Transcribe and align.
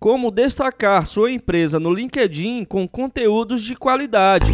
Como 0.00 0.30
destacar 0.30 1.06
sua 1.06 1.30
empresa 1.30 1.78
no 1.78 1.92
LinkedIn 1.92 2.64
com 2.64 2.88
conteúdos 2.88 3.62
de 3.62 3.76
qualidade. 3.76 4.50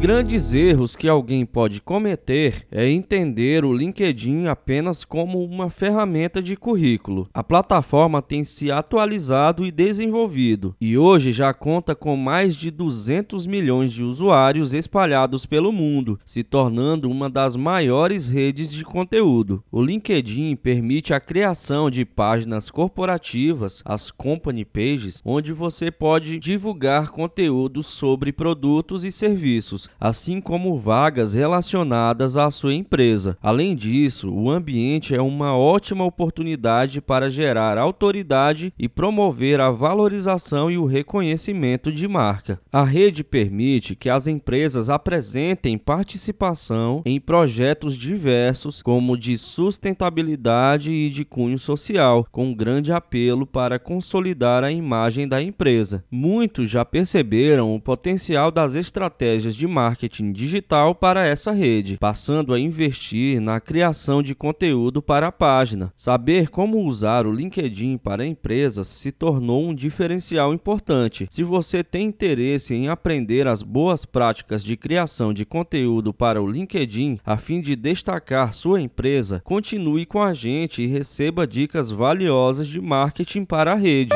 Grandes 0.00 0.54
erros 0.54 0.96
que 0.96 1.06
alguém 1.06 1.44
pode 1.44 1.82
cometer 1.82 2.66
é 2.72 2.88
entender 2.88 3.66
o 3.66 3.72
LinkedIn 3.74 4.46
apenas 4.46 5.04
como 5.04 5.44
uma 5.44 5.68
ferramenta 5.68 6.42
de 6.42 6.56
currículo. 6.56 7.28
A 7.34 7.44
plataforma 7.44 8.22
tem 8.22 8.42
se 8.42 8.72
atualizado 8.72 9.62
e 9.62 9.70
desenvolvido 9.70 10.74
e 10.80 10.96
hoje 10.96 11.32
já 11.32 11.52
conta 11.52 11.94
com 11.94 12.16
mais 12.16 12.56
de 12.56 12.70
200 12.70 13.46
milhões 13.46 13.92
de 13.92 14.02
usuários 14.02 14.72
espalhados 14.72 15.44
pelo 15.44 15.70
mundo, 15.70 16.18
se 16.24 16.42
tornando 16.42 17.10
uma 17.10 17.28
das 17.28 17.54
maiores 17.54 18.26
redes 18.26 18.72
de 18.72 18.82
conteúdo. 18.82 19.62
O 19.70 19.82
LinkedIn 19.82 20.56
permite 20.56 21.12
a 21.12 21.20
criação 21.20 21.90
de 21.90 22.06
páginas 22.06 22.70
corporativas, 22.70 23.82
as 23.84 24.10
company 24.10 24.64
pages, 24.64 25.20
onde 25.22 25.52
você 25.52 25.90
pode 25.90 26.38
divulgar 26.38 27.10
conteúdos 27.10 27.86
sobre 27.86 28.32
produtos 28.32 29.04
e 29.04 29.12
serviços 29.12 29.89
assim 29.98 30.40
como 30.40 30.78
vagas 30.78 31.34
relacionadas 31.34 32.36
à 32.36 32.50
sua 32.50 32.74
empresa. 32.74 33.36
Além 33.42 33.74
disso, 33.74 34.30
o 34.32 34.50
ambiente 34.50 35.14
é 35.14 35.22
uma 35.22 35.56
ótima 35.56 36.04
oportunidade 36.04 37.00
para 37.00 37.30
gerar 37.30 37.78
autoridade 37.78 38.72
e 38.78 38.88
promover 38.88 39.60
a 39.60 39.70
valorização 39.70 40.70
e 40.70 40.78
o 40.78 40.84
reconhecimento 40.84 41.92
de 41.92 42.06
marca. 42.06 42.60
A 42.72 42.84
rede 42.84 43.24
permite 43.24 43.94
que 43.94 44.08
as 44.08 44.26
empresas 44.26 44.90
apresentem 44.90 45.78
participação 45.78 47.02
em 47.04 47.20
projetos 47.20 47.96
diversos, 47.96 48.82
como 48.82 49.16
de 49.16 49.36
sustentabilidade 49.38 50.92
e 50.92 51.10
de 51.10 51.24
cunho 51.24 51.58
social, 51.58 52.26
com 52.30 52.54
grande 52.54 52.92
apelo 52.92 53.46
para 53.46 53.78
consolidar 53.78 54.64
a 54.64 54.72
imagem 54.72 55.26
da 55.28 55.42
empresa. 55.42 56.04
Muitos 56.10 56.70
já 56.70 56.84
perceberam 56.84 57.74
o 57.74 57.80
potencial 57.80 58.50
das 58.50 58.74
estratégias 58.74 59.54
de 59.54 59.66
marketing 59.80 60.32
digital 60.32 60.94
para 60.94 61.26
essa 61.26 61.52
rede, 61.52 61.96
passando 61.98 62.52
a 62.52 62.60
investir 62.60 63.40
na 63.40 63.58
criação 63.58 64.22
de 64.22 64.34
conteúdo 64.34 65.00
para 65.00 65.28
a 65.28 65.32
página. 65.32 65.90
Saber 65.96 66.50
como 66.50 66.84
usar 66.84 67.26
o 67.26 67.32
LinkedIn 67.32 67.96
para 67.96 68.26
empresas 68.26 68.86
se 68.88 69.10
tornou 69.10 69.66
um 69.66 69.74
diferencial 69.74 70.52
importante. 70.52 71.26
Se 71.30 71.42
você 71.42 71.82
tem 71.82 72.08
interesse 72.08 72.74
em 72.74 72.88
aprender 72.88 73.48
as 73.48 73.62
boas 73.62 74.04
práticas 74.04 74.62
de 74.62 74.76
criação 74.76 75.32
de 75.32 75.46
conteúdo 75.46 76.12
para 76.12 76.42
o 76.42 76.50
LinkedIn 76.50 77.18
a 77.24 77.38
fim 77.38 77.62
de 77.62 77.74
destacar 77.74 78.52
sua 78.52 78.82
empresa, 78.82 79.40
continue 79.42 80.04
com 80.04 80.22
a 80.22 80.34
gente 80.34 80.82
e 80.82 80.86
receba 80.86 81.46
dicas 81.46 81.90
valiosas 81.90 82.68
de 82.68 82.80
marketing 82.80 83.46
para 83.46 83.72
a 83.72 83.76
rede. 83.76 84.14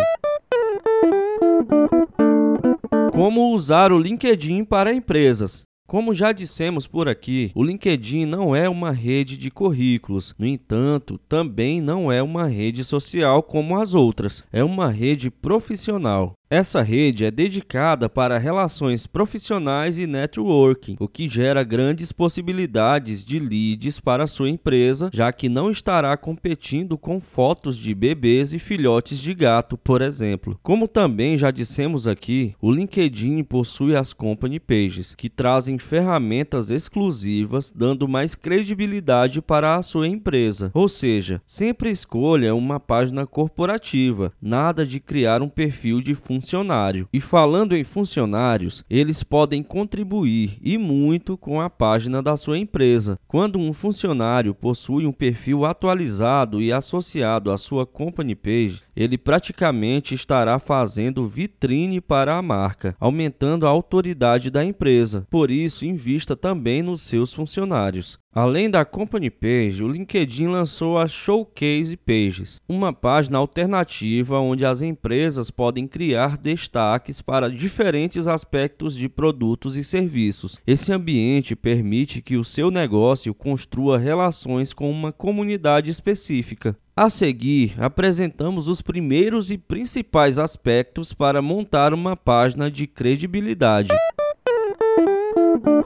Como 3.14 3.54
usar 3.54 3.92
o 3.92 3.98
LinkedIn 3.98 4.64
para 4.64 4.92
empresas. 4.92 5.62
Como 5.86 6.12
já 6.12 6.32
dissemos 6.32 6.88
por 6.88 7.08
aqui, 7.08 7.52
o 7.54 7.62
LinkedIn 7.62 8.26
não 8.26 8.56
é 8.56 8.68
uma 8.68 8.90
rede 8.90 9.36
de 9.36 9.52
currículos, 9.52 10.34
no 10.36 10.44
entanto, 10.44 11.16
também 11.28 11.80
não 11.80 12.10
é 12.10 12.20
uma 12.20 12.48
rede 12.48 12.82
social 12.82 13.40
como 13.40 13.78
as 13.78 13.94
outras, 13.94 14.42
é 14.50 14.64
uma 14.64 14.90
rede 14.90 15.30
profissional. 15.30 16.32
Essa 16.50 16.82
rede 16.82 17.24
é 17.24 17.30
dedicada 17.30 18.06
para 18.06 18.36
relações 18.36 19.06
profissionais 19.06 19.98
e 19.98 20.06
networking, 20.06 20.94
o 21.00 21.08
que 21.08 21.26
gera 21.26 21.64
grandes 21.64 22.12
possibilidades 22.12 23.24
de 23.24 23.38
leads 23.38 23.98
para 23.98 24.26
sua 24.26 24.50
empresa, 24.50 25.08
já 25.10 25.32
que 25.32 25.48
não 25.48 25.70
estará 25.70 26.14
competindo 26.18 26.98
com 26.98 27.18
fotos 27.18 27.78
de 27.78 27.94
bebês 27.94 28.52
e 28.52 28.58
filhotes 28.58 29.18
de 29.18 29.32
gato, 29.32 29.78
por 29.78 30.02
exemplo. 30.02 30.58
Como 30.62 30.86
também 30.86 31.38
já 31.38 31.50
dissemos 31.50 32.06
aqui, 32.06 32.54
o 32.60 32.70
LinkedIn 32.70 33.42
possui 33.42 33.96
as 33.96 34.12
company 34.12 34.60
pages, 34.60 35.14
que 35.14 35.30
trazem 35.30 35.78
ferramentas 35.78 36.70
exclusivas, 36.70 37.72
dando 37.74 38.06
mais 38.06 38.34
credibilidade 38.34 39.40
para 39.40 39.76
a 39.76 39.82
sua 39.82 40.06
empresa. 40.06 40.70
Ou 40.74 40.88
seja, 40.88 41.40
sempre 41.46 41.90
escolha 41.90 42.54
uma 42.54 42.78
página 42.78 43.26
corporativa, 43.26 44.30
nada 44.42 44.84
de 44.84 45.00
criar 45.00 45.40
um 45.40 45.48
perfil 45.48 46.02
de 46.02 46.14
funcionário 46.14 46.43
funcionário. 46.44 47.08
E 47.10 47.20
falando 47.20 47.74
em 47.74 47.82
funcionários, 47.82 48.84
eles 48.88 49.22
podem 49.22 49.62
contribuir 49.62 50.58
e 50.62 50.76
muito 50.76 51.38
com 51.38 51.60
a 51.60 51.70
página 51.70 52.22
da 52.22 52.36
sua 52.36 52.58
empresa. 52.58 53.18
Quando 53.26 53.58
um 53.58 53.72
funcionário 53.72 54.54
possui 54.54 55.06
um 55.06 55.12
perfil 55.12 55.64
atualizado 55.64 56.60
e 56.60 56.70
associado 56.70 57.50
à 57.50 57.56
sua 57.56 57.86
company 57.86 58.34
page, 58.34 58.82
ele 58.96 59.18
praticamente 59.18 60.14
estará 60.14 60.58
fazendo 60.58 61.26
vitrine 61.26 62.00
para 62.00 62.36
a 62.36 62.42
marca, 62.42 62.96
aumentando 62.98 63.66
a 63.66 63.70
autoridade 63.70 64.50
da 64.50 64.64
empresa. 64.64 65.26
Por 65.30 65.50
isso, 65.50 65.84
invista 65.84 66.36
também 66.36 66.82
nos 66.82 67.02
seus 67.02 67.32
funcionários. 67.32 68.18
Além 68.34 68.68
da 68.68 68.84
Company 68.84 69.30
Page, 69.30 69.84
o 69.84 69.86
LinkedIn 69.86 70.48
lançou 70.48 70.98
a 70.98 71.06
Showcase 71.06 71.96
Pages, 71.96 72.60
uma 72.68 72.92
página 72.92 73.38
alternativa 73.38 74.40
onde 74.40 74.66
as 74.66 74.82
empresas 74.82 75.52
podem 75.52 75.86
criar 75.86 76.36
destaques 76.36 77.22
para 77.22 77.48
diferentes 77.48 78.26
aspectos 78.26 78.96
de 78.96 79.08
produtos 79.08 79.76
e 79.76 79.84
serviços. 79.84 80.58
Esse 80.66 80.92
ambiente 80.92 81.54
permite 81.54 82.20
que 82.20 82.36
o 82.36 82.42
seu 82.42 82.72
negócio 82.72 83.32
construa 83.32 83.98
relações 83.98 84.72
com 84.72 84.90
uma 84.90 85.12
comunidade 85.12 85.88
específica. 85.88 86.76
A 86.96 87.10
seguir, 87.10 87.74
apresentamos 87.82 88.68
os 88.68 88.80
primeiros 88.80 89.50
e 89.50 89.58
principais 89.58 90.38
aspectos 90.38 91.12
para 91.12 91.42
montar 91.42 91.92
uma 91.92 92.16
página 92.16 92.70
de 92.70 92.86
credibilidade. 92.86 93.90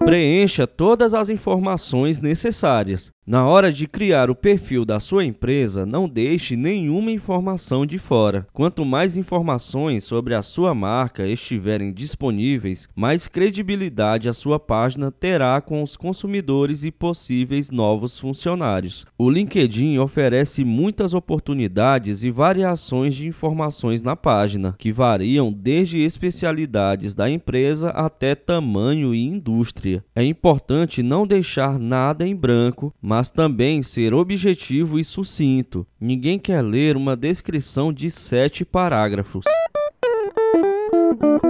Preencha 0.05 0.67
todas 0.67 1.15
as 1.15 1.31
informações 1.31 2.21
necessárias. 2.21 3.11
Na 3.29 3.47
hora 3.47 3.71
de 3.71 3.87
criar 3.87 4.31
o 4.31 4.35
perfil 4.35 4.87
da 4.87 4.99
sua 4.99 5.23
empresa, 5.23 5.85
não 5.85 6.09
deixe 6.09 6.57
nenhuma 6.57 7.13
informação 7.13 7.85
de 7.85 7.99
fora. 7.99 8.47
Quanto 8.55 8.87
mais 8.87 9.19
informações 9.19 10.05
sobre 10.05 10.35
a 10.35 10.41
sua 10.41 10.75
marca 10.75 11.27
estiverem 11.27 11.93
disponíveis, 11.93 12.89
mais 12.97 13.29
credibilidade 13.29 14.31
a 14.31 14.33
sua 14.33 14.59
página 14.59 15.13
terá 15.13 15.61
com 15.61 15.83
os 15.83 15.95
consumidores 15.95 16.85
e 16.85 16.91
possíveis 16.91 17.71
novos 17.71 18.19
funcionários. 18.19 19.05
O 19.19 19.29
LinkedIn 19.29 19.99
oferece 19.99 20.65
muitas 20.65 21.13
oportunidades 21.13 22.23
e 22.23 22.31
variações 22.31 23.15
de 23.15 23.27
informações 23.27 24.01
na 24.01 24.17
página, 24.17 24.75
que 24.79 24.91
variam 24.91 25.53
desde 25.53 25.99
especialidades 25.99 27.15
da 27.15 27.29
empresa 27.29 27.91
até 27.91 28.35
tamanho 28.35 29.15
e 29.15 29.23
indústria. 29.23 30.03
É 30.17 30.25
importante 30.25 31.03
não 31.03 31.27
deixar 31.27 31.79
nada 31.79 32.27
em 32.27 32.35
branco, 32.35 32.91
mas 33.03 33.18
mas 33.19 33.31
também 33.31 33.83
ser 33.83 34.15
objetivo 34.15 34.97
e 34.97 35.05
sucinto. 35.05 35.85
Ninguém 36.01 36.39
quer 36.39 36.63
ler 36.63 36.97
uma 36.97 37.17
descrição 37.17 37.93
de 37.93 38.13
sete 38.13 38.65
parágrafos. 38.65 39.45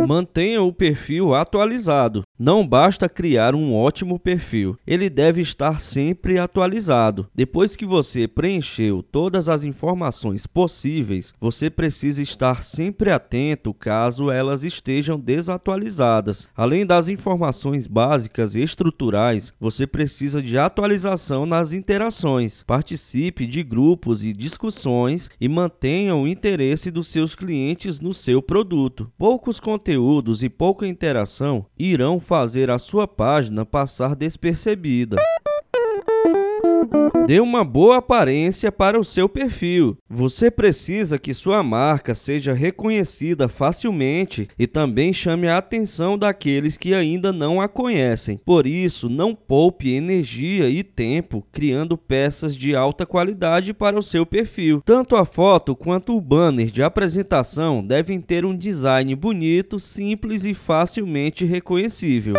Mantenha 0.09 0.63
o 0.63 0.73
perfil 0.73 1.35
atualizado. 1.35 2.23
Não 2.39 2.67
basta 2.67 3.11
criar 3.11 3.55
um 3.55 3.77
ótimo 3.77 4.19
perfil, 4.19 4.75
ele 4.87 5.11
deve 5.11 5.43
estar 5.43 5.81
sempre 5.81 6.39
atualizado. 6.39 7.29
Depois 7.35 7.77
que 7.77 7.85
você 7.85 8.27
preencheu 8.27 9.03
todas 9.03 9.51
as 9.51 9.65
informações 9.65 10.47
possíveis, 10.47 11.35
você 11.39 11.69
precisa 11.69 12.23
estar 12.23 12.63
sempre 12.63 13.11
atento 13.11 13.75
caso 13.75 14.31
elas 14.31 14.65
estejam 14.65 15.21
desatualizadas. 15.21 16.49
Além 16.57 16.87
das 16.87 17.09
informações 17.09 17.87
básicas 17.87 18.55
e 18.55 18.63
estruturais, 18.63 19.53
você 19.61 19.87
precisa 19.87 20.41
de 20.41 20.57
atualização 20.57 21.45
nas 21.45 21.75
interações. 21.75 22.63
Participe 22.63 23.47
de 23.47 23.63
grupos 23.63 24.25
e 24.25 24.33
discussões 24.33 25.29
e 25.39 25.49
mantenha 25.49 26.15
o 26.15 26.27
interesse 26.27 26.91
dos 26.91 27.09
seus 27.09 27.35
clientes 27.35 28.01
no 28.01 28.15
seu 28.15 28.41
produto. 28.41 29.13
Poucos 29.19 29.61
conteúdos 29.61 29.98
e 30.43 30.49
pouca 30.49 30.87
interação 30.87 31.67
irão 31.79 32.21
fazer 32.21 32.71
a 32.71 32.79
sua 32.79 33.07
página 33.07 33.67
passar 33.67 34.15
despercebida. 34.15 35.17
Dê 37.29 37.41
uma 37.41 37.63
boa 37.63 37.99
aparência 37.99 38.73
para 38.73 38.99
o 38.99 39.05
seu 39.05 39.29
perfil. 39.29 39.99
Você 40.09 40.51
precisa 40.51 41.19
que 41.19 41.35
sua 41.35 41.63
marca 41.63 42.15
seja 42.15 42.55
reconhecida 42.55 43.51
facilmente 43.51 44.49
e 44.59 44.67
também 44.67 45.13
chame 45.13 45.47
a 45.47 45.59
atenção 45.59 46.17
daqueles 46.17 46.79
que 46.79 46.95
ainda 46.95 47.31
não 47.31 47.61
a 47.61 47.69
conhecem. 47.69 48.41
Por 48.47 48.67
isso, 48.67 49.11
não 49.11 49.35
poupe 49.35 49.91
energia 49.91 50.71
e 50.71 50.83
tempo 50.83 51.47
criando 51.53 51.99
peças 51.99 52.57
de 52.57 52.75
alta 52.75 53.05
qualidade 53.05 53.75
para 53.75 53.99
o 53.99 54.03
seu 54.03 54.25
perfil. 54.25 54.81
Tanto 54.83 55.15
a 55.15 55.27
foto 55.27 55.77
quanto 55.77 56.17
o 56.17 56.23
banner 56.23 56.71
de 56.71 56.83
apresentação 56.83 57.85
devem 57.85 58.23
ter 58.23 58.47
um 58.47 58.57
design 58.57 59.15
bonito, 59.15 59.79
simples 59.79 60.47
e 60.47 60.55
facilmente 60.55 61.45
reconhecível. 61.45 62.37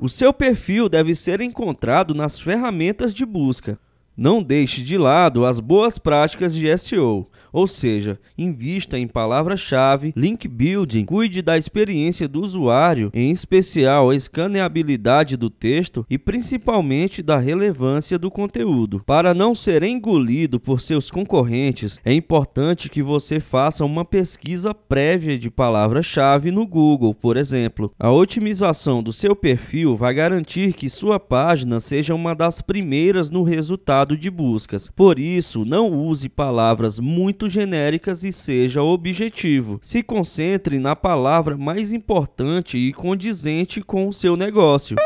O 0.00 0.08
seu 0.08 0.32
perfil 0.32 0.88
deve 0.88 1.14
ser 1.14 1.40
encontrado 1.40 2.14
nas 2.14 2.40
ferramentas 2.40 3.12
de 3.12 3.24
busca. 3.26 3.78
Não 4.20 4.42
deixe 4.42 4.82
de 4.82 4.98
lado 4.98 5.46
as 5.46 5.58
boas 5.60 5.98
práticas 5.98 6.54
de 6.54 6.76
SEO. 6.76 7.26
Ou 7.50 7.66
seja, 7.66 8.20
invista 8.36 8.98
em 8.98 9.08
palavra-chave, 9.08 10.12
link 10.14 10.46
building, 10.46 11.06
cuide 11.06 11.40
da 11.40 11.56
experiência 11.56 12.28
do 12.28 12.42
usuário, 12.42 13.10
em 13.14 13.30
especial 13.30 14.10
a 14.10 14.14
escaneabilidade 14.14 15.38
do 15.38 15.48
texto 15.48 16.04
e 16.08 16.18
principalmente 16.18 17.22
da 17.22 17.38
relevância 17.38 18.18
do 18.18 18.30
conteúdo. 18.30 19.02
Para 19.06 19.32
não 19.32 19.54
ser 19.54 19.82
engolido 19.82 20.60
por 20.60 20.82
seus 20.82 21.10
concorrentes, 21.10 21.98
é 22.04 22.12
importante 22.12 22.90
que 22.90 23.02
você 23.02 23.40
faça 23.40 23.86
uma 23.86 24.04
pesquisa 24.04 24.74
prévia 24.74 25.38
de 25.38 25.50
palavra-chave 25.50 26.50
no 26.50 26.66
Google, 26.66 27.14
por 27.14 27.38
exemplo. 27.38 27.90
A 27.98 28.12
otimização 28.12 29.02
do 29.02 29.14
seu 29.14 29.34
perfil 29.34 29.96
vai 29.96 30.12
garantir 30.12 30.74
que 30.74 30.90
sua 30.90 31.18
página 31.18 31.80
seja 31.80 32.14
uma 32.14 32.34
das 32.34 32.60
primeiras 32.60 33.30
no 33.30 33.42
resultado 33.42 34.09
de 34.16 34.30
buscas. 34.30 34.90
Por 34.90 35.18
isso, 35.18 35.64
não 35.64 35.90
use 35.90 36.28
palavras 36.28 36.98
muito 36.98 37.48
genéricas 37.48 38.24
e 38.24 38.32
seja 38.32 38.82
objetivo. 38.82 39.78
Se 39.82 40.02
concentre 40.02 40.78
na 40.78 40.96
palavra 40.96 41.56
mais 41.56 41.92
importante 41.92 42.78
e 42.78 42.92
condizente 42.92 43.80
com 43.80 44.08
o 44.08 44.12
seu 44.12 44.36
negócio. 44.36 44.96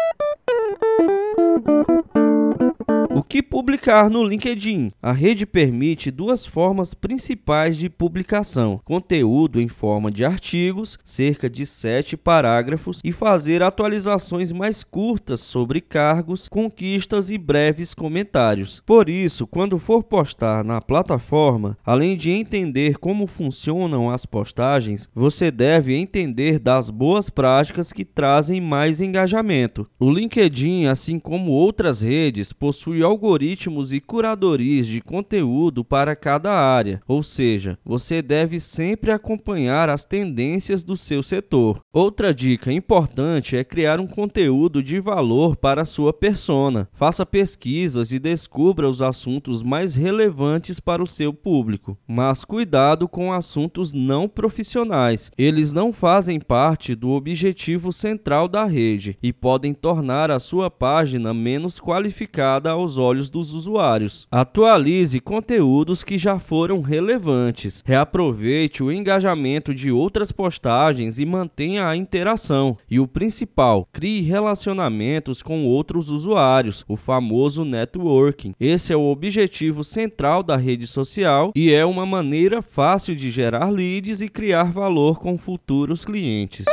O 3.15 3.23
que 3.23 3.41
publicar 3.41 4.11
no 4.11 4.25
LinkedIn? 4.25 4.91
A 5.01 5.13
rede 5.13 5.47
permite 5.47 6.11
duas 6.11 6.45
formas 6.45 6.95
principais 6.95 7.77
de 7.77 7.89
publicação: 7.89 8.81
conteúdo 8.85 9.61
em 9.61 9.69
forma 9.69 10.11
de 10.11 10.25
artigos, 10.25 10.99
cerca 11.05 11.49
de 11.49 11.65
sete 11.65 12.17
parágrafos, 12.17 13.01
e 13.05 13.13
fazer 13.13 13.63
atualizações 13.63 14.51
mais 14.51 14.83
curtas 14.83 15.41
sobre 15.43 15.81
cargos, 15.81 16.49
conquistas 16.49 17.31
e 17.31 17.39
breves 17.39 17.95
comentários. 17.95 18.83
Por 18.85 19.09
isso, 19.09 19.47
quando 19.47 19.79
for 19.79 20.03
postar 20.03 20.65
na 20.65 20.81
plataforma, 20.81 21.79
além 21.87 22.17
de 22.17 22.33
entender 22.33 22.99
como 22.99 23.29
funcionam 23.29 24.11
as 24.11 24.27
postagens, 24.27 25.09
você 25.15 25.53
deve 25.53 25.95
entender 25.95 26.59
das 26.59 26.91
boas 26.91 27.31
práticas 27.31 27.93
que 27.93 28.05
trazem 28.05 28.61
mais 28.61 29.01
engajamento. 29.01 29.89
O 30.01 30.11
LinkedIn, 30.11 30.87
assim 30.87 31.21
como 31.21 31.53
outras 31.53 32.01
redes, 32.01 32.53
possui 32.53 33.04
algoritmos 33.05 33.93
e 33.93 34.01
curadorias 34.01 34.87
de 34.87 35.01
conteúdo 35.01 35.85
para 35.85 36.17
cada 36.17 36.53
área, 36.53 37.01
ou 37.07 37.23
seja, 37.23 37.79
você 37.85 38.21
deve 38.23 38.59
sempre 38.61 39.11
acompanhar 39.11 39.89
as 39.89 40.05
tendências 40.05 40.83
do 40.83 40.97
seu 40.97 41.23
setor. 41.23 41.81
Outra 41.93 42.35
dica 42.35 42.73
importante 42.73 43.57
é 43.57 43.63
criar 43.63 44.01
um 44.01 44.07
conteúdo 44.07 44.83
de 44.83 44.99
valor 44.99 45.57
para 45.57 45.83
a 45.83 45.87
sua 45.87 46.13
persona. 46.13 46.89
Faça 46.93 47.25
pesquisas 47.25 48.13
e 48.13 48.19
descubra 48.19 48.89
os 48.89 49.03
assuntos 49.03 49.63
mais 49.63 49.95
relevantes 49.95 50.81
para 50.81 51.03
o 51.03 51.07
seu 51.07 51.33
público, 51.33 51.97
mas 52.07 52.45
cuidado 52.45 53.09
com 53.09 53.33
assuntos 53.33 53.93
não 53.93 54.29
profissionais. 54.29 55.31
Eles 55.37 55.73
não 55.73 55.93
fazem 55.93 56.41
parte 56.41 56.95
do 56.95 57.11
objetivo 57.11 57.93
central 57.93 58.49
da 58.49 58.65
rede 58.65 59.19
e 59.23 59.33
podem 59.33 59.75
tornar 59.75 60.31
a 60.31 60.41
sua 60.41 60.71
página 60.71 61.35
menos 61.35 61.79
qualificada 61.79 62.71
aos 62.71 62.94
aos 62.95 62.99
olhos 62.99 63.31
dos 63.31 63.53
usuários. 63.53 64.27
Atualize 64.31 65.21
conteúdos 65.21 66.05
que 66.05 66.17
já 66.17 66.39
foram 66.39 66.81
relevantes. 66.81 67.83
Reaproveite 67.85 68.83
o 68.83 68.93
engajamento 68.93 69.75
de 69.75 69.91
outras 69.91 70.31
postagens 70.31 71.19
e 71.19 71.27
mantenha 71.27 71.89
a 71.89 71.97
interação. 71.97 72.77
E 72.91 73.01
o 73.01 73.07
principal, 73.07 73.89
crie 73.93 74.23
relacionamentos 74.23 75.43
com 75.43 75.67
outros 75.67 76.11
usuários, 76.11 76.85
o 76.89 76.97
famoso 76.97 77.65
networking. 77.65 78.55
Esse 78.61 78.93
é 78.93 78.97
o 78.97 79.11
objetivo 79.11 79.83
central 79.83 80.43
da 80.43 80.57
rede 80.57 80.87
social 80.87 81.53
e 81.55 81.73
é 81.73 81.85
uma 81.85 82.07
maneira 82.07 82.63
fácil 82.63 83.17
de 83.17 83.31
gerar 83.31 83.71
leads 83.71 84.21
e 84.21 84.29
criar 84.29 84.65
valor 84.65 85.19
com 85.19 85.37
futuros 85.37 86.05
clientes. 86.05 86.67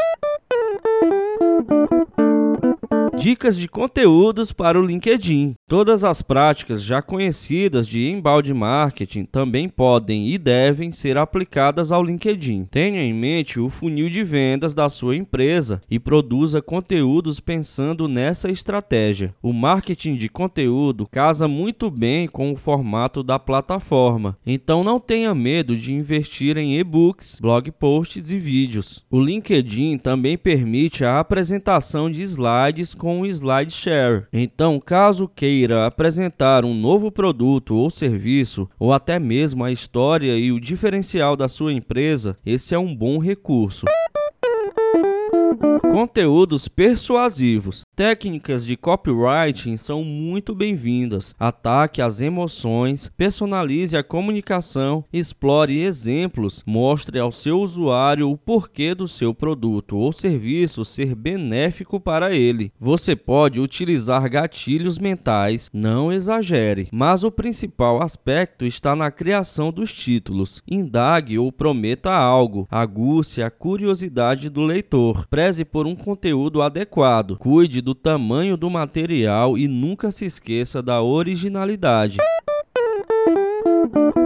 Dicas 3.22 3.56
de 3.56 3.68
conteúdos 3.68 4.52
para 4.52 4.80
o 4.80 4.84
LinkedIn. 4.84 5.54
Todas 5.68 6.04
as 6.04 6.24
práticas 6.24 6.82
já 6.82 7.04
conhecidas 7.04 7.88
de 7.88 8.10
embalde 8.10 8.52
marketing 8.52 9.26
também 9.26 9.70
podem 9.70 10.28
e 10.28 10.40
devem 10.40 10.92
ser 10.92 11.20
aplicadas 11.20 11.92
ao 11.92 12.04
LinkedIn. 12.04 12.66
Tenha 12.66 13.04
em 13.04 13.14
mente 13.14 13.60
o 13.60 13.70
funil 13.70 14.10
de 14.10 14.24
vendas 14.24 14.74
da 14.74 14.90
sua 14.90 15.16
empresa 15.16 15.84
e 15.88 16.00
produza 16.00 16.64
conteúdos 16.64 17.40
pensando 17.40 18.08
nessa 18.08 18.50
estratégia. 18.50 19.36
O 19.40 19.54
marketing 19.54 20.16
de 20.16 20.28
conteúdo 20.28 21.08
casa 21.08 21.48
muito 21.48 21.92
bem 21.92 22.28
com 22.28 22.52
o 22.52 22.58
formato 22.58 23.22
da 23.22 23.38
plataforma, 23.38 24.36
então 24.44 24.84
não 24.84 25.00
tenha 25.00 25.36
medo 25.36 25.78
de 25.78 25.94
investir 25.94 26.58
em 26.58 26.80
e-books, 26.80 27.38
blog 27.40 27.72
posts 27.72 28.32
e 28.32 28.40
vídeos. 28.40 29.06
O 29.12 29.22
LinkedIn 29.22 30.00
também 30.00 30.40
permite 30.40 31.06
a 31.06 31.20
apresentação 31.20 32.12
de 32.12 32.24
slides 32.24 32.96
com 32.96 33.11
com 33.12 33.22
o 33.22 33.26
SlideShare. 33.26 34.24
Então, 34.32 34.80
caso 34.80 35.28
queira 35.28 35.86
apresentar 35.86 36.64
um 36.64 36.74
novo 36.74 37.12
produto 37.12 37.76
ou 37.76 37.90
serviço, 37.90 38.70
ou 38.80 38.94
até 38.94 39.20
mesmo 39.20 39.66
a 39.66 39.72
história 39.72 40.38
e 40.38 40.50
o 40.50 40.62
diferencial 40.62 41.36
da 41.36 41.50
sua 41.50 41.74
empresa, 41.74 42.38
esse 42.46 42.74
é 42.74 42.80
um 42.80 42.96
bom 42.96 43.18
recurso. 43.18 43.86
Conteúdos 45.92 46.70
persuasivos. 46.70 47.84
Técnicas 47.94 48.66
de 48.66 48.78
copywriting 48.78 49.76
são 49.76 50.06
muito 50.06 50.56
bem-vindas. 50.56 51.36
Ataque 51.38 52.02
as 52.02 52.22
emoções, 52.22 53.12
personalize 53.18 53.98
a 53.98 54.02
comunicação, 54.02 55.04
explore 55.12 55.82
exemplos, 55.82 56.64
mostre 56.66 57.20
ao 57.20 57.30
seu 57.30 57.60
usuário 57.60 58.32
o 58.32 58.38
porquê 58.38 58.96
do 58.96 59.06
seu 59.06 59.36
produto 59.36 59.98
ou 59.98 60.14
serviço 60.14 60.86
ser 60.86 61.14
benéfico 61.14 62.00
para 62.00 62.34
ele. 62.34 62.72
Você 62.80 63.14
pode 63.14 63.60
utilizar 63.60 64.30
gatilhos 64.30 64.98
mentais, 64.98 65.70
não 65.74 66.10
exagere, 66.10 66.88
mas 66.90 67.26
o 67.26 67.30
principal 67.30 68.02
aspecto 68.02 68.66
está 68.66 68.96
na 68.96 69.12
criação 69.12 69.74
dos 69.74 69.92
títulos. 69.92 70.64
Indague 70.66 71.38
ou 71.38 71.52
prometa 71.52 72.12
algo, 72.12 72.66
aguce 72.72 73.44
a 73.44 73.52
curiosidade 73.52 74.50
do 74.50 74.62
leitor. 74.64 75.28
Preze 75.28 75.66
por 75.66 75.81
um 75.86 75.96
conteúdo 75.96 76.62
adequado. 76.62 77.38
Cuide 77.38 77.82
do 77.82 77.94
tamanho 77.96 78.56
do 78.58 78.70
material 78.70 79.58
e 79.58 79.68
nunca 79.68 80.12
se 80.12 80.26
esqueça 80.26 80.82
da 80.82 81.02
originalidade. 81.02 82.18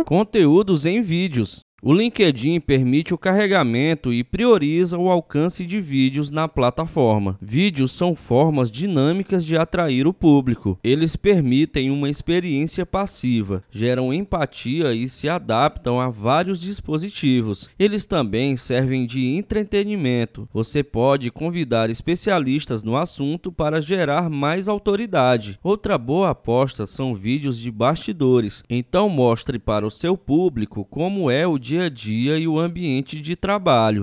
Conteúdos 0.05 0.85
em 0.85 1.01
vídeos. 1.01 1.63
O 1.81 1.93
LinkedIn 1.93 2.61
permite 2.61 3.13
o 3.13 3.17
carregamento 3.17 4.11
e 4.11 4.23
prioriza 4.23 4.97
o 4.97 5.09
alcance 5.09 5.65
de 5.65 5.79
vídeos 5.79 6.31
na 6.31 6.47
plataforma. 6.47 7.37
Vídeos 7.39 7.91
são 7.91 8.15
formas 8.15 8.71
dinâmicas 8.71 9.45
de 9.45 9.57
atrair 9.57 10.07
o 10.07 10.13
público. 10.13 10.79
Eles 10.83 11.15
permitem 11.15 11.91
uma 11.91 12.09
experiência 12.09 12.85
passiva, 12.85 13.61
geram 13.69 14.13
empatia 14.13 14.93
e 14.93 15.07
se 15.07 15.27
adaptam 15.29 15.99
a 15.99 16.09
vários 16.09 16.61
dispositivos. 16.61 17.69
Eles 17.77 18.05
também 18.05 18.55
servem 18.57 19.05
de 19.05 19.25
entretenimento. 19.35 20.49
Você 20.53 20.81
pode 20.81 21.29
convidar 21.29 21.89
especialistas 21.89 22.83
no 22.83 22.95
assunto 22.97 23.51
para 23.51 23.81
gerar 23.81 24.29
mais 24.29 24.67
autoridade. 24.67 25.59
Outra 25.61 25.97
boa 25.97 26.29
aposta 26.29 26.87
são 26.87 27.13
vídeos 27.13 27.59
de 27.59 27.69
bastidores. 27.69 28.63
Então 28.69 29.09
mostre 29.09 29.59
para 29.59 29.85
o 29.85 29.91
seu 29.91 30.17
público 30.17 30.85
como 30.85 31.29
é 31.29 31.45
o 31.45 31.59
dia 31.59 31.74
dia 31.75 31.85
a 31.85 31.89
dia 31.89 32.37
e 32.37 32.47
o 32.47 32.57
ambiente 32.57 33.19
de 33.19 33.35
trabalho. 33.35 34.01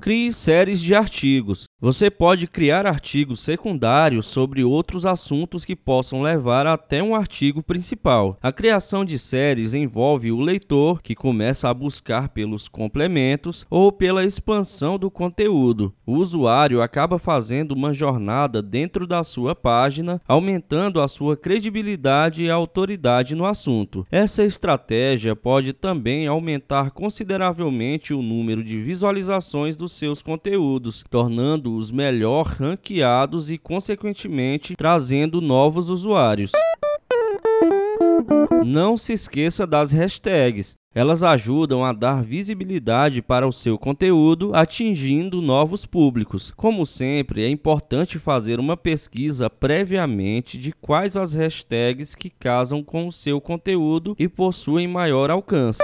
Crie 0.00 0.32
séries 0.32 0.80
de 0.80 0.94
artigos. 0.94 1.64
Você 1.80 2.08
pode 2.10 2.46
criar 2.46 2.86
artigos 2.86 3.40
secundários 3.40 4.26
sobre 4.26 4.64
outros 4.64 5.04
assuntos 5.04 5.64
que 5.64 5.76
possam 5.76 6.22
levar 6.22 6.66
até 6.66 7.02
um 7.02 7.14
artigo 7.14 7.62
principal. 7.62 8.36
A 8.42 8.52
criação 8.52 9.04
de 9.04 9.18
séries 9.18 9.74
envolve 9.74 10.32
o 10.32 10.40
leitor, 10.40 11.02
que 11.02 11.14
começa 11.14 11.68
a 11.68 11.74
buscar 11.74 12.28
pelos 12.30 12.68
complementos 12.68 13.66
ou 13.70 13.92
pela 13.92 14.24
expansão 14.24 14.98
do 14.98 15.10
conteúdo. 15.10 15.92
O 16.06 16.14
usuário 16.14 16.80
acaba 16.80 17.18
fazendo 17.18 17.72
uma 17.72 17.92
jornada 17.92 18.62
dentro 18.62 19.06
da 19.06 19.22
sua 19.22 19.54
página, 19.54 20.20
aumentando 20.26 21.00
a 21.00 21.06
sua 21.06 21.36
credibilidade 21.36 22.44
e 22.44 22.50
autoridade 22.50 23.34
no 23.34 23.44
assunto. 23.44 24.06
Essa 24.10 24.44
estratégia 24.44 25.36
pode 25.36 25.72
também 25.72 26.26
aumentar 26.26 26.90
consideravelmente 26.90 28.14
o 28.14 28.22
número 28.22 28.64
de 28.64 28.80
visualizações 28.80 29.76
seus 29.88 30.22
conteúdos, 30.22 31.04
tornando 31.10 31.74
os 31.74 31.90
melhor 31.90 32.46
ranqueados 32.46 33.50
e, 33.50 33.58
consequentemente, 33.58 34.76
trazendo 34.76 35.40
novos 35.40 35.90
usuários. 35.90 36.52
Não 38.64 38.96
se 38.96 39.12
esqueça 39.12 39.66
das 39.66 39.92
hashtags. 39.92 40.76
Elas 40.94 41.22
ajudam 41.22 41.84
a 41.84 41.92
dar 41.92 42.24
visibilidade 42.24 43.22
para 43.22 43.46
o 43.46 43.52
seu 43.52 43.78
conteúdo, 43.78 44.52
atingindo 44.54 45.40
novos 45.40 45.86
públicos. 45.86 46.52
Como 46.56 46.84
sempre, 46.84 47.44
é 47.44 47.48
importante 47.48 48.18
fazer 48.18 48.58
uma 48.58 48.76
pesquisa 48.76 49.48
previamente 49.48 50.58
de 50.58 50.72
quais 50.72 51.16
as 51.16 51.32
hashtags 51.32 52.14
que 52.14 52.30
casam 52.30 52.82
com 52.82 53.06
o 53.06 53.12
seu 53.12 53.40
conteúdo 53.40 54.16
e 54.18 54.28
possuem 54.28 54.88
maior 54.88 55.30
alcance. 55.30 55.82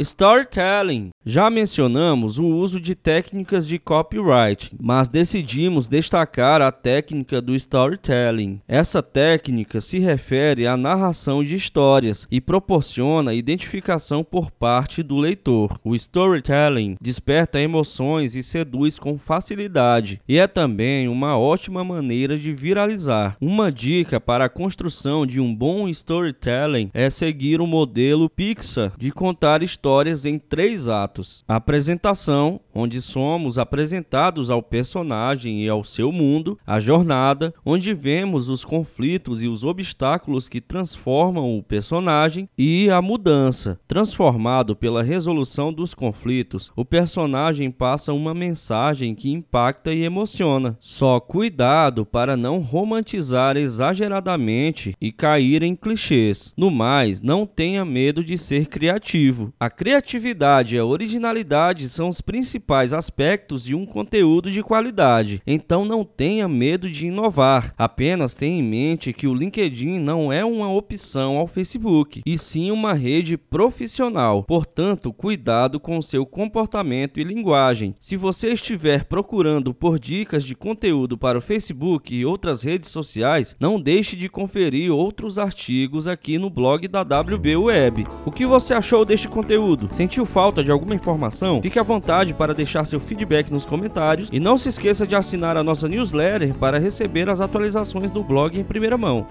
Storytelling. 0.00 1.10
Já 1.24 1.50
mencionamos 1.50 2.38
o 2.38 2.44
uso 2.44 2.78
de 2.78 2.94
técnicas 2.94 3.66
de 3.66 3.78
copyright, 3.78 4.70
mas 4.78 5.08
decidimos 5.08 5.88
destacar 5.88 6.60
a 6.62 6.70
técnica 6.70 7.40
do 7.40 7.54
storytelling. 7.54 8.60
Essa 8.68 9.02
técnica 9.02 9.80
se 9.80 9.98
refere 9.98 10.66
à 10.66 10.76
narração 10.76 11.42
de 11.42 11.56
histórias 11.56 12.28
e 12.30 12.40
proporciona 12.40 13.34
identificação 13.34 14.22
por 14.22 14.50
parte 14.50 15.02
do 15.02 15.16
leitor. 15.16 15.80
O 15.82 15.94
storytelling 15.96 16.96
desperta 17.00 17.60
emoções 17.60 18.36
e 18.36 18.42
seduz 18.42 18.98
com 18.98 19.18
facilidade, 19.18 20.20
e 20.28 20.38
é 20.38 20.46
também 20.46 21.08
uma 21.08 21.36
ótima 21.38 21.82
maneira 21.82 22.38
de 22.38 22.52
viralizar. 22.52 23.36
Uma 23.40 23.72
dica 23.72 24.20
para 24.20 24.44
a 24.44 24.50
construção 24.50 25.26
de 25.26 25.40
um 25.40 25.54
bom 25.54 25.88
storytelling 25.88 26.90
é 26.92 27.10
seguir 27.10 27.60
o 27.60 27.66
modelo 27.66 28.28
Pixar 28.28 28.92
de 28.96 29.10
contar 29.10 29.62
histórias 29.62 29.85
em 30.24 30.38
três 30.38 30.88
atos: 30.88 31.44
a 31.46 31.56
apresentação, 31.56 32.60
onde 32.74 33.00
somos 33.00 33.56
apresentados 33.56 34.50
ao 34.50 34.60
personagem 34.60 35.64
e 35.64 35.68
ao 35.68 35.84
seu 35.84 36.10
mundo, 36.10 36.58
a 36.66 36.80
jornada, 36.80 37.54
onde 37.64 37.94
vemos 37.94 38.48
os 38.48 38.64
conflitos 38.64 39.44
e 39.44 39.48
os 39.48 39.62
obstáculos 39.62 40.48
que 40.48 40.60
transformam 40.60 41.56
o 41.56 41.62
personagem, 41.62 42.48
e 42.58 42.90
a 42.90 43.00
mudança. 43.00 43.78
Transformado 43.86 44.74
pela 44.74 45.04
resolução 45.04 45.72
dos 45.72 45.94
conflitos, 45.94 46.72
o 46.74 46.84
personagem 46.84 47.70
passa 47.70 48.12
uma 48.12 48.34
mensagem 48.34 49.14
que 49.14 49.30
impacta 49.30 49.92
e 49.92 50.02
emociona. 50.02 50.76
Só 50.80 51.20
cuidado 51.20 52.04
para 52.04 52.36
não 52.36 52.58
romantizar 52.58 53.56
exageradamente 53.56 54.96
e 55.00 55.12
cair 55.12 55.62
em 55.62 55.76
clichês. 55.76 56.52
No 56.56 56.70
mais, 56.70 57.20
não 57.20 57.46
tenha 57.46 57.84
medo 57.84 58.24
de 58.24 58.36
ser 58.36 58.66
criativo. 58.66 59.52
A 59.60 59.70
criatividade 59.76 60.74
e 60.74 60.78
a 60.78 60.84
originalidade 60.84 61.88
são 61.88 62.08
os 62.08 62.22
principais 62.22 62.94
aspectos 62.94 63.64
de 63.64 63.74
um 63.74 63.84
conteúdo 63.84 64.50
de 64.50 64.62
qualidade. 64.62 65.42
Então 65.46 65.84
não 65.84 66.02
tenha 66.02 66.48
medo 66.48 66.90
de 66.90 67.06
inovar. 67.06 67.74
Apenas 67.76 68.34
tenha 68.34 68.58
em 68.58 68.62
mente 68.62 69.12
que 69.12 69.26
o 69.26 69.34
LinkedIn 69.34 69.98
não 69.98 70.32
é 70.32 70.44
uma 70.44 70.72
opção 70.72 71.36
ao 71.36 71.46
Facebook, 71.46 72.22
e 72.24 72.38
sim 72.38 72.70
uma 72.70 72.94
rede 72.94 73.36
profissional. 73.36 74.44
Portanto, 74.44 75.12
cuidado 75.12 75.78
com 75.78 76.00
seu 76.00 76.24
comportamento 76.24 77.20
e 77.20 77.24
linguagem. 77.24 77.94
Se 78.00 78.16
você 78.16 78.52
estiver 78.52 79.04
procurando 79.04 79.74
por 79.74 79.98
dicas 79.98 80.44
de 80.44 80.54
conteúdo 80.54 81.18
para 81.18 81.36
o 81.36 81.42
Facebook 81.42 82.14
e 82.14 82.24
outras 82.24 82.62
redes 82.62 82.88
sociais, 82.88 83.54
não 83.60 83.78
deixe 83.78 84.16
de 84.16 84.28
conferir 84.28 84.90
outros 84.90 85.38
artigos 85.38 86.08
aqui 86.08 86.38
no 86.38 86.48
blog 86.48 86.88
da 86.88 87.02
WB 87.02 87.56
Web. 87.56 88.06
O 88.24 88.30
que 88.30 88.46
você 88.46 88.72
achou 88.72 89.04
deste 89.04 89.28
conteúdo? 89.66 89.88
Sentiu 89.90 90.24
falta 90.24 90.62
de 90.62 90.70
alguma 90.70 90.94
informação? 90.94 91.60
Fique 91.60 91.78
à 91.78 91.82
vontade 91.82 92.32
para 92.32 92.54
deixar 92.54 92.84
seu 92.84 93.00
feedback 93.00 93.50
nos 93.50 93.64
comentários 93.64 94.28
e 94.32 94.38
não 94.38 94.56
se 94.56 94.68
esqueça 94.68 95.06
de 95.06 95.16
assinar 95.16 95.56
a 95.56 95.64
nossa 95.64 95.88
newsletter 95.88 96.54
para 96.54 96.78
receber 96.78 97.28
as 97.28 97.40
atualizações 97.40 98.10
do 98.10 98.22
blog 98.22 98.58
em 98.58 98.64
primeira 98.64 98.96
mão. 98.96 99.26